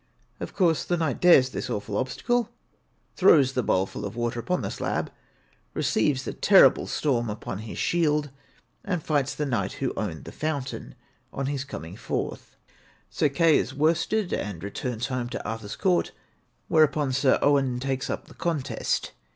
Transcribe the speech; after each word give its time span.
'Of 0.39 0.55
course 0.55 0.83
the 0.83 0.97
knight 0.97 1.21
dares 1.21 1.51
this 1.51 1.69
awful 1.69 1.95
obstacle, 1.95 2.49
throws 3.15 3.53
the 3.53 3.61
bowlful 3.61 4.03
of 4.03 4.15
water 4.15 4.39
upon 4.39 4.63
the 4.63 4.71
slab, 4.71 5.11
receives 5.75 6.23
the 6.23 6.33
terrible 6.33 6.87
storm 6.87 7.29
upon 7.29 7.59
his 7.59 7.77
shield, 7.77 8.31
and 8.83 9.03
fights 9.03 9.35
the 9.35 9.45
knight 9.45 9.73
who 9.73 9.93
owned 9.95 10.23
the 10.23 10.31
fountain, 10.31 10.95
on 11.31 11.45
his 11.45 11.63
coming 11.63 11.95
forth. 11.95 12.55
Sir 13.11 13.29
Kai 13.29 13.51
is 13.51 13.75
worsted, 13.75 14.33
and 14.33 14.63
returns 14.63 15.05
home 15.05 15.29
to 15.29 15.47
Arthur's 15.47 15.75
court; 15.75 16.13
whereupon 16.67 17.13
Sir 17.13 17.37
Owain 17.43 17.79
takes 17.79 18.09
up 18.09 18.25
the 18.25 18.33
contest. 18.33 19.11